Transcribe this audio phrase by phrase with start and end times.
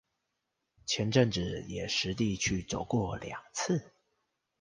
[0.87, 3.93] 前陣子也實地去走過兩次